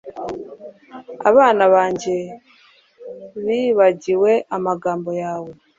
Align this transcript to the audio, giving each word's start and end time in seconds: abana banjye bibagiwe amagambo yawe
abana 1.29 1.63
banjye 1.75 2.15
bibagiwe 3.47 4.31
amagambo 4.55 5.09
yawe 5.21 5.51